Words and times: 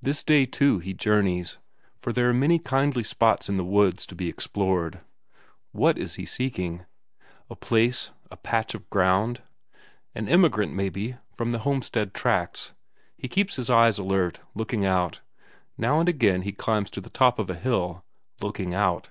This 0.00 0.24
day 0.24 0.44
too 0.44 0.80
he 0.80 0.92
journeys, 0.92 1.58
for 2.00 2.12
there 2.12 2.28
are 2.28 2.34
many 2.34 2.58
kindly 2.58 3.04
spots 3.04 3.48
in 3.48 3.58
the 3.58 3.64
woods 3.64 4.06
to 4.06 4.16
be 4.16 4.28
explored. 4.28 5.02
What 5.70 5.96
is 5.96 6.16
he 6.16 6.24
seeking? 6.26 6.84
A 7.48 7.54
place, 7.54 8.10
a 8.28 8.36
patch 8.36 8.74
of 8.74 8.90
ground? 8.90 9.40
An 10.16 10.28
emigrant, 10.28 10.74
maybe, 10.74 11.14
from 11.32 11.52
the 11.52 11.60
homestead 11.60 12.12
tracts; 12.12 12.74
he 13.16 13.28
keeps 13.28 13.54
his 13.54 13.70
eyes 13.70 14.00
alert, 14.00 14.40
looking 14.56 14.84
out; 14.84 15.20
now 15.78 16.00
and 16.00 16.08
again 16.08 16.42
he 16.42 16.50
climbs 16.50 16.90
to 16.90 17.00
the 17.00 17.08
top 17.08 17.38
of 17.38 17.48
a 17.48 17.54
hill, 17.54 18.04
looking 18.40 18.74
out. 18.74 19.10